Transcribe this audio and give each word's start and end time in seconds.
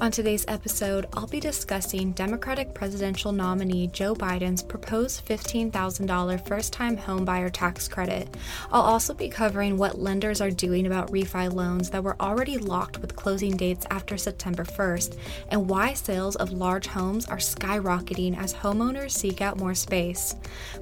On 0.00 0.10
today's 0.10 0.46
episode, 0.48 1.04
I'll 1.12 1.26
be 1.26 1.40
discussing 1.40 2.12
Democratic 2.12 2.72
presidential 2.72 3.32
nominee 3.32 3.88
Joe 3.88 4.14
Biden's 4.14 4.62
proposed 4.62 5.26
$15,000 5.26 6.48
first 6.48 6.72
time 6.72 6.96
homebuyer 6.96 7.50
tax 7.52 7.86
credit. 7.86 8.34
I'll 8.72 8.80
also 8.80 9.12
be 9.12 9.28
covering 9.28 9.76
what 9.76 9.98
lenders 9.98 10.40
are 10.40 10.50
doing 10.50 10.86
about 10.86 11.12
refi 11.12 11.52
loans 11.52 11.90
that 11.90 12.02
were 12.02 12.16
already 12.18 12.56
locked 12.56 13.02
with 13.02 13.14
closing 13.14 13.58
dates 13.58 13.84
after 13.90 14.16
September 14.16 14.64
1st, 14.64 15.18
and 15.50 15.68
why 15.68 15.92
sales 15.92 16.36
of 16.36 16.50
large 16.50 16.86
homes 16.86 17.26
are 17.26 17.36
skyrocketing 17.36 18.38
as 18.38 18.54
homeowners 18.54 19.10
seek 19.10 19.42
out 19.42 19.58
more 19.58 19.74
space. 19.74 20.34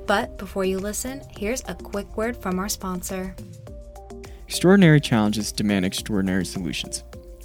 But 0.07 0.39
before 0.39 0.65
you 0.65 0.79
listen, 0.79 1.23
here's 1.37 1.65
a 1.67 1.75
quick 1.75 2.17
word 2.17 2.37
from 2.37 2.61
our 2.61 2.69
sponsor. 2.69 3.35
Extraordinary 4.47 5.01
challenges 5.01 5.51
demand 5.51 5.85
extraordinary 5.85 6.47
solutions. 6.47 7.03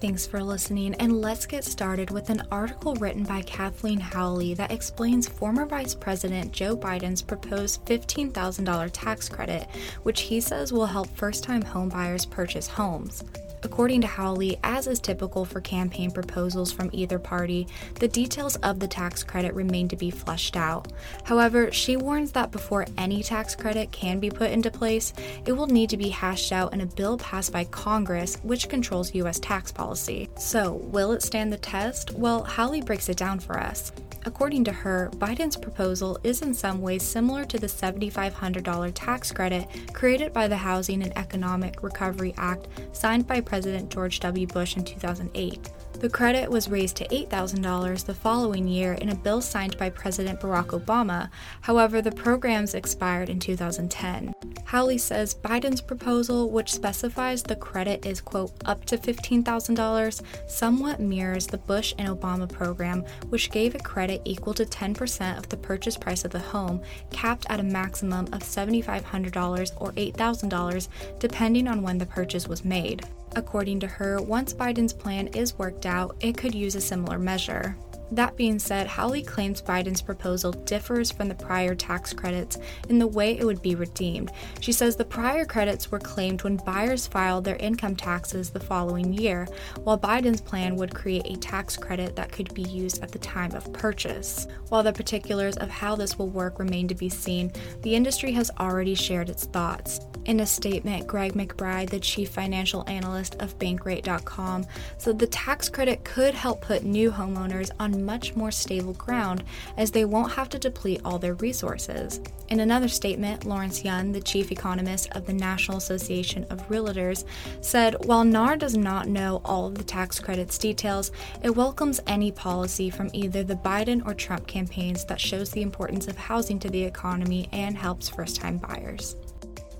Thanks 0.00 0.28
for 0.28 0.44
listening, 0.44 0.94
and 0.94 1.20
let's 1.20 1.44
get 1.44 1.64
started 1.64 2.12
with 2.12 2.30
an 2.30 2.44
article 2.52 2.94
written 2.94 3.24
by 3.24 3.42
Kathleen 3.42 3.98
Howley 3.98 4.54
that 4.54 4.70
explains 4.70 5.26
former 5.28 5.66
Vice 5.66 5.92
President 5.92 6.52
Joe 6.52 6.76
Biden's 6.76 7.20
proposed 7.20 7.84
$15,000 7.84 8.90
tax 8.92 9.28
credit, 9.28 9.66
which 10.04 10.20
he 10.20 10.40
says 10.40 10.72
will 10.72 10.86
help 10.86 11.08
first 11.16 11.42
time 11.42 11.64
homebuyers 11.64 12.30
purchase 12.30 12.68
homes. 12.68 13.24
According 13.62 14.00
to 14.02 14.06
Howley, 14.06 14.58
as 14.62 14.86
is 14.86 15.00
typical 15.00 15.44
for 15.44 15.60
campaign 15.60 16.10
proposals 16.10 16.72
from 16.72 16.90
either 16.92 17.18
party, 17.18 17.66
the 17.94 18.08
details 18.08 18.56
of 18.56 18.78
the 18.78 18.88
tax 18.88 19.24
credit 19.24 19.54
remain 19.54 19.88
to 19.88 19.96
be 19.96 20.10
fleshed 20.10 20.56
out. 20.56 20.92
However, 21.24 21.72
she 21.72 21.96
warns 21.96 22.32
that 22.32 22.50
before 22.50 22.86
any 22.96 23.22
tax 23.22 23.54
credit 23.54 23.92
can 23.92 24.20
be 24.20 24.30
put 24.30 24.50
into 24.50 24.70
place, 24.70 25.12
it 25.46 25.52
will 25.52 25.66
need 25.66 25.90
to 25.90 25.96
be 25.96 26.08
hashed 26.08 26.52
out 26.52 26.72
in 26.72 26.80
a 26.80 26.86
bill 26.86 27.18
passed 27.18 27.52
by 27.52 27.64
Congress, 27.64 28.36
which 28.42 28.68
controls 28.68 29.14
U.S. 29.14 29.38
tax 29.38 29.72
policy. 29.72 30.28
So, 30.36 30.72
will 30.72 31.12
it 31.12 31.22
stand 31.22 31.52
the 31.52 31.58
test? 31.58 32.12
Well, 32.12 32.44
Howley 32.44 32.82
breaks 32.82 33.08
it 33.08 33.16
down 33.16 33.40
for 33.40 33.58
us. 33.58 33.92
According 34.28 34.64
to 34.64 34.72
her, 34.72 35.08
Biden's 35.14 35.56
proposal 35.56 36.18
is 36.22 36.42
in 36.42 36.52
some 36.52 36.82
ways 36.82 37.02
similar 37.02 37.46
to 37.46 37.58
the 37.58 37.66
$7,500 37.66 38.92
tax 38.94 39.32
credit 39.32 39.66
created 39.94 40.34
by 40.34 40.46
the 40.46 40.56
Housing 40.58 41.02
and 41.02 41.16
Economic 41.16 41.82
Recovery 41.82 42.34
Act 42.36 42.68
signed 42.92 43.26
by 43.26 43.40
President 43.40 43.90
George 43.90 44.20
W. 44.20 44.46
Bush 44.46 44.76
in 44.76 44.84
2008. 44.84 45.70
The 46.00 46.08
credit 46.08 46.48
was 46.48 46.68
raised 46.68 46.94
to 46.98 47.08
$8,000 47.08 48.04
the 48.04 48.14
following 48.14 48.68
year 48.68 48.92
in 48.92 49.08
a 49.08 49.16
bill 49.16 49.40
signed 49.40 49.76
by 49.78 49.90
President 49.90 50.38
Barack 50.38 50.68
Obama. 50.68 51.28
However, 51.62 52.00
the 52.00 52.12
programs 52.12 52.74
expired 52.74 53.28
in 53.28 53.40
2010. 53.40 54.32
Howley 54.66 54.98
says 54.98 55.34
Biden's 55.34 55.80
proposal, 55.80 56.50
which 56.50 56.72
specifies 56.72 57.42
the 57.42 57.56
credit 57.56 58.06
is, 58.06 58.20
quote, 58.20 58.52
up 58.64 58.84
to 58.84 58.96
$15,000, 58.96 60.22
somewhat 60.46 61.00
mirrors 61.00 61.48
the 61.48 61.58
Bush 61.58 61.94
and 61.98 62.08
Obama 62.08 62.48
program, 62.48 63.04
which 63.30 63.50
gave 63.50 63.74
a 63.74 63.80
credit 63.80 64.22
equal 64.24 64.54
to 64.54 64.64
10% 64.64 65.36
of 65.36 65.48
the 65.48 65.56
purchase 65.56 65.96
price 65.96 66.24
of 66.24 66.30
the 66.30 66.38
home, 66.38 66.80
capped 67.10 67.44
at 67.50 67.58
a 67.58 67.64
maximum 67.64 68.26
of 68.26 68.44
$7,500 68.44 69.72
or 69.78 69.90
$8,000, 69.92 70.88
depending 71.18 71.66
on 71.66 71.82
when 71.82 71.98
the 71.98 72.06
purchase 72.06 72.46
was 72.46 72.64
made. 72.64 73.04
According 73.38 73.78
to 73.80 73.86
her, 73.86 74.20
once 74.20 74.52
Biden's 74.52 74.92
plan 74.92 75.28
is 75.28 75.56
worked 75.56 75.86
out, 75.86 76.16
it 76.18 76.36
could 76.36 76.56
use 76.56 76.74
a 76.74 76.80
similar 76.80 77.20
measure. 77.20 77.76
That 78.10 78.36
being 78.36 78.58
said, 78.58 78.86
Howley 78.86 79.22
claims 79.22 79.60
Biden's 79.60 80.00
proposal 80.00 80.52
differs 80.52 81.10
from 81.10 81.28
the 81.28 81.34
prior 81.34 81.74
tax 81.74 82.12
credits 82.12 82.58
in 82.88 82.98
the 82.98 83.06
way 83.06 83.38
it 83.38 83.44
would 83.44 83.60
be 83.60 83.74
redeemed. 83.74 84.32
She 84.60 84.72
says 84.72 84.96
the 84.96 85.04
prior 85.04 85.44
credits 85.44 85.90
were 85.90 85.98
claimed 85.98 86.42
when 86.42 86.56
buyers 86.56 87.06
filed 87.06 87.44
their 87.44 87.56
income 87.56 87.96
taxes 87.96 88.50
the 88.50 88.60
following 88.60 89.12
year, 89.12 89.46
while 89.84 89.98
Biden's 89.98 90.40
plan 90.40 90.76
would 90.76 90.94
create 90.94 91.26
a 91.26 91.36
tax 91.36 91.76
credit 91.76 92.16
that 92.16 92.32
could 92.32 92.52
be 92.54 92.62
used 92.62 93.02
at 93.02 93.12
the 93.12 93.18
time 93.18 93.54
of 93.54 93.72
purchase. 93.72 94.46
While 94.68 94.82
the 94.82 94.92
particulars 94.92 95.56
of 95.56 95.68
how 95.68 95.94
this 95.94 96.18
will 96.18 96.28
work 96.28 96.58
remain 96.58 96.88
to 96.88 96.94
be 96.94 97.08
seen, 97.08 97.52
the 97.82 97.94
industry 97.94 98.32
has 98.32 98.50
already 98.58 98.94
shared 98.94 99.28
its 99.28 99.44
thoughts. 99.44 100.00
In 100.24 100.40
a 100.40 100.46
statement, 100.46 101.06
Greg 101.06 101.32
McBride, 101.32 101.88
the 101.88 102.00
chief 102.00 102.28
financial 102.28 102.84
analyst 102.86 103.36
of 103.40 103.58
Bankrate.com, 103.58 104.66
said 104.98 105.18
the 105.18 105.26
tax 105.26 105.70
credit 105.70 106.04
could 106.04 106.34
help 106.34 106.60
put 106.60 106.82
new 106.84 107.10
homeowners 107.10 107.70
on 107.80 107.97
much 108.04 108.34
more 108.36 108.50
stable 108.50 108.94
ground 108.94 109.44
as 109.76 109.90
they 109.90 110.04
won't 110.04 110.32
have 110.32 110.48
to 110.50 110.58
deplete 110.58 111.00
all 111.04 111.18
their 111.18 111.34
resources. 111.34 112.20
In 112.48 112.60
another 112.60 112.88
statement, 112.88 113.44
Lawrence 113.44 113.84
Yun, 113.84 114.12
the 114.12 114.20
chief 114.20 114.50
economist 114.50 115.10
of 115.12 115.26
the 115.26 115.32
National 115.34 115.76
Association 115.76 116.44
of 116.50 116.66
Realtors, 116.68 117.24
said 117.60 117.94
while 118.06 118.24
NAR 118.24 118.56
does 118.56 118.76
not 118.76 119.06
know 119.06 119.42
all 119.44 119.66
of 119.66 119.74
the 119.74 119.84
tax 119.84 120.18
credits 120.18 120.56
details, 120.56 121.12
it 121.42 121.50
welcomes 121.50 122.00
any 122.06 122.32
policy 122.32 122.88
from 122.88 123.10
either 123.12 123.42
the 123.42 123.54
Biden 123.54 124.06
or 124.06 124.14
Trump 124.14 124.46
campaigns 124.46 125.04
that 125.04 125.20
shows 125.20 125.50
the 125.50 125.62
importance 125.62 126.08
of 126.08 126.16
housing 126.16 126.58
to 126.60 126.70
the 126.70 126.84
economy 126.84 127.48
and 127.52 127.76
helps 127.76 128.08
first 128.08 128.36
time 128.36 128.56
buyers. 128.58 129.16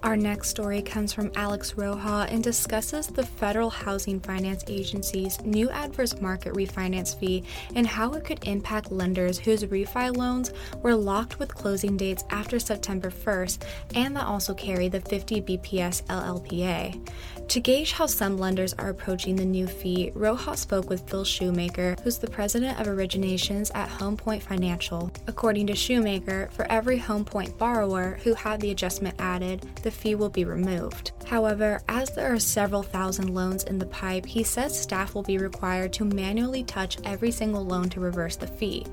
Our 0.02 0.16
next 0.16 0.50
story 0.50 0.80
comes 0.80 1.12
from 1.12 1.32
Alex 1.34 1.72
Roha 1.72 2.30
and 2.32 2.42
discusses 2.42 3.08
the 3.08 3.26
Federal 3.26 3.68
Housing 3.68 4.20
Finance 4.20 4.62
Agency's 4.68 5.40
new 5.42 5.68
adverse 5.70 6.20
market 6.20 6.54
refinance 6.54 7.18
fee 7.18 7.42
and 7.74 7.84
how 7.84 8.12
it 8.12 8.24
could 8.24 8.46
impact 8.46 8.92
lenders 8.92 9.38
whose 9.38 9.64
refi 9.64 10.16
loans 10.16 10.52
were 10.82 10.94
locked 10.94 11.40
with 11.40 11.52
closing 11.52 11.96
dates 11.96 12.22
after 12.30 12.60
September 12.60 13.10
1st 13.10 13.64
and 13.96 14.16
that 14.16 14.24
also 14.24 14.54
carry 14.54 14.88
the 14.88 15.00
50 15.00 15.42
BPS 15.42 16.04
LLPA. 16.04 17.08
To 17.48 17.60
gauge 17.60 17.92
how 17.92 18.04
some 18.04 18.36
lenders 18.36 18.74
are 18.74 18.90
approaching 18.90 19.34
the 19.34 19.44
new 19.44 19.66
fee, 19.66 20.12
Roha 20.14 20.54
spoke 20.54 20.90
with 20.90 21.08
Phil 21.08 21.24
Shoemaker, 21.24 21.96
who's 22.04 22.18
the 22.18 22.28
president 22.28 22.78
of 22.78 22.86
originations 22.86 23.74
at 23.74 23.88
HomePoint 23.88 24.42
Financial. 24.42 25.10
According 25.26 25.66
to 25.68 25.74
Shoemaker, 25.74 26.50
for 26.52 26.70
every 26.70 26.98
HomePoint 27.00 27.56
borrower 27.56 28.20
who 28.22 28.34
had 28.34 28.60
the 28.60 28.70
adjustment 28.70 29.16
added, 29.18 29.66
the 29.88 29.94
fee 29.94 30.14
will 30.14 30.28
be 30.28 30.44
removed. 30.44 31.12
However, 31.24 31.80
as 31.88 32.10
there 32.10 32.30
are 32.30 32.38
several 32.38 32.82
thousand 32.82 33.34
loans 33.34 33.64
in 33.64 33.78
the 33.78 33.86
pipe, 33.86 34.26
he 34.26 34.42
says 34.42 34.78
staff 34.78 35.14
will 35.14 35.22
be 35.22 35.38
required 35.38 35.94
to 35.94 36.04
manually 36.04 36.62
touch 36.62 36.98
every 37.04 37.30
single 37.30 37.64
loan 37.64 37.88
to 37.90 38.00
reverse 38.00 38.36
the 38.36 38.46
fee. 38.46 38.84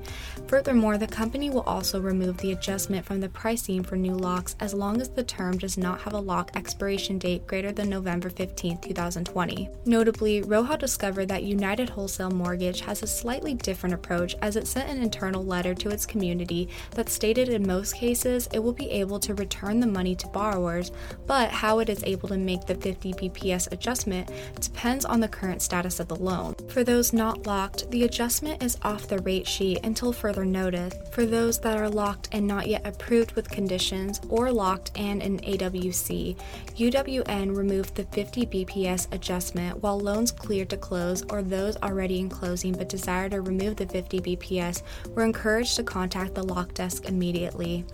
Furthermore, 0.46 0.96
the 0.96 1.06
company 1.06 1.50
will 1.50 1.62
also 1.62 2.00
remove 2.00 2.38
the 2.38 2.52
adjustment 2.52 3.04
from 3.04 3.20
the 3.20 3.28
pricing 3.28 3.82
for 3.82 3.96
new 3.96 4.14
locks 4.14 4.56
as 4.60 4.72
long 4.72 5.02
as 5.02 5.10
the 5.10 5.22
term 5.22 5.58
does 5.58 5.76
not 5.76 6.00
have 6.00 6.14
a 6.14 6.18
lock 6.18 6.50
expiration 6.56 7.18
date 7.18 7.46
greater 7.46 7.72
than 7.72 7.90
November 7.90 8.30
15, 8.30 8.78
2020. 8.78 9.68
Notably, 9.84 10.40
Roha 10.40 10.78
discovered 10.78 11.28
that 11.28 11.42
United 11.42 11.90
Wholesale 11.90 12.30
Mortgage 12.30 12.80
has 12.80 13.02
a 13.02 13.06
slightly 13.06 13.52
different 13.52 13.94
approach 13.94 14.34
as 14.40 14.56
it 14.56 14.66
sent 14.66 14.88
an 14.88 15.02
internal 15.02 15.44
letter 15.44 15.74
to 15.74 15.90
its 15.90 16.06
community 16.06 16.70
that 16.92 17.10
stated 17.10 17.50
in 17.50 17.66
most 17.66 17.94
cases 17.94 18.48
it 18.54 18.60
will 18.60 18.72
be 18.72 18.90
able 18.90 19.20
to 19.20 19.34
return 19.34 19.80
the 19.80 19.86
money 19.86 20.14
to 20.14 20.26
borrowers 20.28 20.85
but 21.26 21.50
how 21.50 21.78
it 21.78 21.88
is 21.88 22.02
able 22.04 22.28
to 22.28 22.36
make 22.36 22.66
the 22.66 22.74
50 22.74 23.12
BPS 23.14 23.72
adjustment 23.72 24.30
depends 24.60 25.04
on 25.04 25.20
the 25.20 25.28
current 25.28 25.62
status 25.62 26.00
of 26.00 26.08
the 26.08 26.16
loan. 26.16 26.54
For 26.68 26.84
those 26.84 27.12
not 27.12 27.46
locked, 27.46 27.90
the 27.90 28.04
adjustment 28.04 28.62
is 28.62 28.78
off 28.82 29.08
the 29.08 29.18
rate 29.18 29.46
sheet 29.46 29.80
until 29.84 30.12
further 30.12 30.44
notice. 30.44 30.94
For 31.12 31.26
those 31.26 31.58
that 31.60 31.76
are 31.76 31.88
locked 31.88 32.28
and 32.32 32.46
not 32.46 32.68
yet 32.68 32.86
approved 32.86 33.32
with 33.32 33.50
conditions 33.50 34.20
or 34.28 34.50
locked 34.52 34.92
and 34.96 35.22
in 35.22 35.38
AWC, 35.38 36.36
UWM 36.76 37.56
removed 37.56 37.94
the 37.94 38.04
50 38.04 38.46
BPS 38.46 39.12
adjustment 39.12 39.82
while 39.82 39.98
loans 39.98 40.30
cleared 40.32 40.70
to 40.70 40.76
close 40.76 41.22
or 41.30 41.42
those 41.42 41.76
already 41.78 42.20
in 42.20 42.28
closing 42.28 42.72
but 42.72 42.88
desire 42.88 43.28
to 43.28 43.40
remove 43.40 43.76
the 43.76 43.86
50 43.86 44.20
BPS 44.20 44.82
were 45.14 45.24
encouraged 45.24 45.76
to 45.76 45.82
contact 45.82 46.34
the 46.34 46.42
lock 46.42 46.74
desk 46.74 47.06
immediately. 47.06 47.84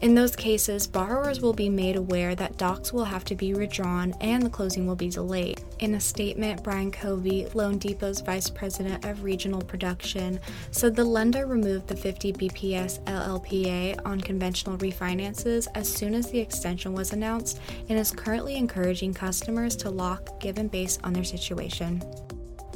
In 0.00 0.14
those 0.14 0.36
cases, 0.36 0.86
borrowers 0.86 1.40
will 1.40 1.52
be 1.52 1.68
made 1.68 1.96
aware 1.96 2.33
that 2.34 2.56
docs 2.56 2.92
will 2.92 3.04
have 3.04 3.24
to 3.24 3.34
be 3.34 3.54
redrawn 3.54 4.14
and 4.20 4.42
the 4.42 4.50
closing 4.50 4.86
will 4.86 4.96
be 4.96 5.08
delayed. 5.08 5.62
In 5.78 5.94
a 5.94 6.00
statement, 6.00 6.62
Brian 6.62 6.90
Covey, 6.90 7.46
Loan 7.54 7.78
Depot's 7.78 8.20
vice 8.20 8.48
president 8.48 9.04
of 9.04 9.24
regional 9.24 9.60
production, 9.60 10.40
said 10.70 10.94
the 10.94 11.04
lender 11.04 11.46
removed 11.46 11.88
the 11.88 11.96
50 11.96 12.32
BPS 12.34 13.02
LLPA 13.04 14.00
on 14.04 14.20
conventional 14.20 14.78
refinances 14.78 15.66
as 15.74 15.88
soon 15.92 16.14
as 16.14 16.30
the 16.30 16.38
extension 16.38 16.92
was 16.92 17.12
announced 17.12 17.60
and 17.88 17.98
is 17.98 18.10
currently 18.10 18.56
encouraging 18.56 19.14
customers 19.14 19.76
to 19.76 19.90
lock 19.90 20.40
given 20.40 20.68
based 20.68 21.00
on 21.04 21.12
their 21.12 21.24
situation. 21.24 22.02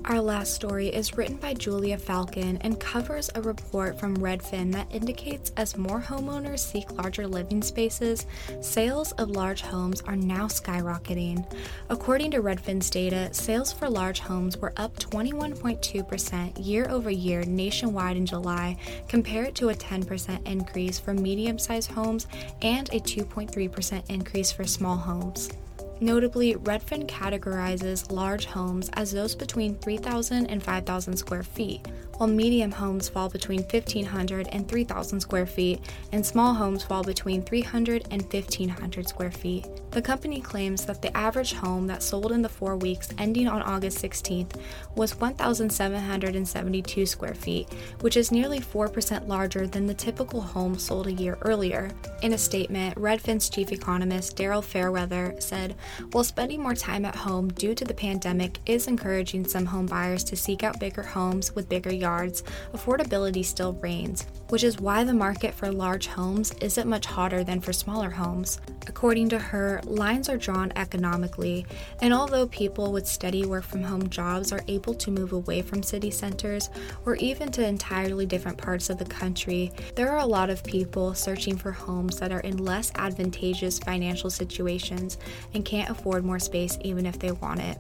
Our 0.08 0.22
last 0.22 0.54
story 0.54 0.88
is 0.88 1.18
written 1.18 1.36
by 1.36 1.52
Julia 1.52 1.98
Falcon 1.98 2.56
and 2.62 2.80
covers 2.80 3.28
a 3.34 3.42
report 3.42 4.00
from 4.00 4.16
Redfin 4.16 4.72
that 4.72 4.90
indicates 4.90 5.52
as 5.58 5.76
more 5.76 6.00
homeowners 6.00 6.60
seek 6.60 6.90
larger 6.92 7.26
living 7.26 7.60
spaces, 7.60 8.24
sales 8.62 9.12
of 9.12 9.28
large 9.28 9.60
homes 9.60 10.00
are 10.06 10.16
now 10.16 10.46
skyrocketing. 10.46 11.44
According 11.90 12.30
to 12.30 12.40
Redfin's 12.40 12.88
data, 12.88 13.28
sales 13.34 13.70
for 13.70 13.90
large 13.90 14.20
homes 14.20 14.56
were 14.56 14.72
up 14.78 14.98
21.2% 14.98 16.66
year 16.66 16.88
over 16.88 17.10
year 17.10 17.44
nationwide 17.44 18.16
in 18.16 18.24
July, 18.24 18.78
compared 19.08 19.54
to 19.56 19.68
a 19.68 19.74
10% 19.74 20.48
increase 20.48 20.98
for 20.98 21.12
medium 21.12 21.58
sized 21.58 21.90
homes 21.90 22.26
and 22.62 22.88
a 22.94 23.00
2.3% 23.00 24.08
increase 24.08 24.50
for 24.50 24.64
small 24.64 24.96
homes. 24.96 25.50
Notably, 26.00 26.54
Redfin 26.54 27.06
categorizes 27.08 28.10
large 28.12 28.44
homes 28.44 28.88
as 28.94 29.10
those 29.10 29.34
between 29.34 29.76
3,000 29.78 30.46
and 30.46 30.62
5,000 30.62 31.16
square 31.16 31.42
feet, 31.42 31.88
while 32.18 32.28
medium 32.28 32.70
homes 32.70 33.08
fall 33.08 33.28
between 33.28 33.62
1,500 33.62 34.48
and 34.52 34.68
3,000 34.68 35.20
square 35.20 35.46
feet, 35.46 35.80
and 36.12 36.24
small 36.24 36.54
homes 36.54 36.84
fall 36.84 37.02
between 37.02 37.42
300 37.42 38.06
and 38.10 38.22
1,500 38.22 39.08
square 39.08 39.30
feet. 39.30 39.66
The 39.90 40.02
company 40.02 40.40
claims 40.40 40.84
that 40.84 41.00
the 41.00 41.16
average 41.16 41.54
home 41.54 41.86
that 41.86 42.02
sold 42.02 42.30
in 42.30 42.42
the 42.42 42.48
four 42.48 42.76
weeks 42.76 43.08
ending 43.18 43.48
on 43.48 43.62
August 43.62 44.02
16th 44.02 44.60
was 44.94 45.18
1,772 45.18 47.06
square 47.06 47.34
feet, 47.34 47.72
which 48.00 48.16
is 48.16 48.30
nearly 48.30 48.60
4% 48.60 49.26
larger 49.26 49.66
than 49.66 49.86
the 49.86 49.94
typical 49.94 50.40
home 50.40 50.78
sold 50.78 51.06
a 51.06 51.12
year 51.12 51.38
earlier. 51.42 51.90
In 52.22 52.34
a 52.34 52.38
statement, 52.38 52.96
Redfin's 52.96 53.48
chief 53.48 53.72
economist 53.72 54.36
Daryl 54.36 54.62
Fairweather 54.62 55.34
said, 55.38 55.74
While 56.12 56.24
spending 56.24 56.62
more 56.62 56.74
time 56.74 57.04
at 57.04 57.16
home 57.16 57.48
due 57.48 57.74
to 57.74 57.84
the 57.84 57.94
pandemic 57.94 58.58
is 58.66 58.86
encouraging 58.86 59.46
some 59.46 59.66
home 59.66 59.86
buyers 59.86 60.24
to 60.24 60.36
seek 60.36 60.62
out 60.62 60.80
bigger 60.80 61.02
homes 61.02 61.54
with 61.54 61.68
bigger 61.68 61.92
yards, 61.92 62.42
affordability 62.72 63.44
still 63.44 63.74
reigns, 63.74 64.26
which 64.48 64.64
is 64.64 64.80
why 64.80 65.04
the 65.04 65.14
market 65.14 65.54
for 65.54 65.70
large 65.70 66.06
homes 66.06 66.52
isn't 66.60 66.88
much 66.88 67.06
hotter 67.06 67.44
than 67.44 67.60
for 67.60 67.72
smaller 67.72 68.10
homes. 68.10 68.60
According 68.88 69.28
to 69.28 69.38
her, 69.38 69.80
lines 69.84 70.28
are 70.28 70.38
drawn 70.38 70.72
economically, 70.74 71.66
and 72.00 72.14
although 72.14 72.46
people 72.46 72.90
with 72.90 73.06
steady 73.06 73.44
work 73.44 73.64
from 73.64 73.82
home 73.82 74.08
jobs 74.08 74.50
are 74.50 74.64
able 74.66 74.94
to 74.94 75.10
move 75.10 75.32
away 75.32 75.60
from 75.62 75.82
city 75.82 76.10
centers 76.10 76.70
or 77.04 77.14
even 77.16 77.52
to 77.52 77.66
entirely 77.66 78.24
different 78.24 78.56
parts 78.56 78.88
of 78.88 78.98
the 78.98 79.04
country, 79.04 79.70
there 79.94 80.10
are 80.10 80.18
a 80.18 80.26
lot 80.26 80.48
of 80.48 80.64
people 80.64 81.14
searching 81.14 81.56
for 81.56 81.70
homes 81.70 82.18
that 82.18 82.32
are 82.32 82.40
in 82.40 82.56
less 82.56 82.90
advantageous 82.94 83.78
financial 83.78 84.30
situations 84.30 85.18
and 85.52 85.64
can't 85.64 85.90
afford 85.90 86.24
more 86.24 86.38
space 86.38 86.78
even 86.80 87.04
if 87.04 87.18
they 87.18 87.32
want 87.32 87.60
it. 87.60 87.78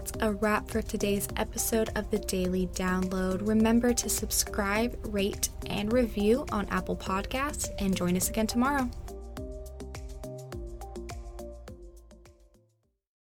That's 0.00 0.12
a 0.22 0.32
wrap 0.32 0.70
for 0.70 0.80
today's 0.80 1.28
episode 1.36 1.90
of 1.94 2.10
the 2.10 2.18
Daily 2.18 2.68
Download. 2.68 3.46
Remember 3.46 3.92
to 3.92 4.08
subscribe, 4.08 4.98
rate, 5.02 5.50
and 5.66 5.92
review 5.92 6.46
on 6.50 6.66
Apple 6.70 6.96
Podcasts, 6.96 7.68
and 7.78 7.94
join 7.94 8.16
us 8.16 8.30
again 8.30 8.46
tomorrow. 8.46 8.88